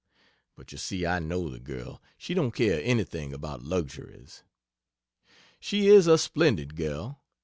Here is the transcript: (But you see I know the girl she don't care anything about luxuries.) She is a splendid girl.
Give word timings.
(But 0.55 0.71
you 0.71 0.79
see 0.79 1.05
I 1.05 1.19
know 1.19 1.47
the 1.47 1.59
girl 1.59 2.01
she 2.17 2.33
don't 2.33 2.55
care 2.55 2.81
anything 2.83 3.35
about 3.35 3.61
luxuries.) 3.61 4.41
She 5.59 5.89
is 5.89 6.07
a 6.07 6.17
splendid 6.17 6.75
girl. 6.75 7.21